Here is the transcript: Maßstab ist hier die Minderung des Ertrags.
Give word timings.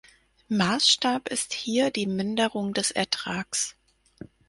Maßstab 0.49 1.29
ist 1.29 1.53
hier 1.53 1.91
die 1.91 2.07
Minderung 2.07 2.73
des 2.73 2.89
Ertrags. 2.89 3.75